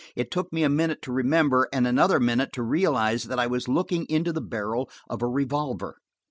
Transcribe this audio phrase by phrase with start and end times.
[0.15, 3.67] It took me a minute to remember, and another minute to realize that I was
[3.67, 5.97] looking into the barrel of a revolver.